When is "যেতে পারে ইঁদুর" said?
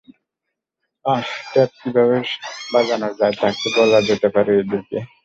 4.09-4.83